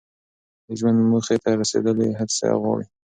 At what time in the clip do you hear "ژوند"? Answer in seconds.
0.79-0.97